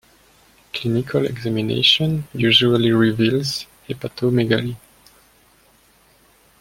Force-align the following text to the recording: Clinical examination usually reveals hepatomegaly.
Clinical 0.73 1.27
examination 1.27 2.27
usually 2.33 2.91
reveals 2.91 3.67
hepatomegaly. 3.87 4.75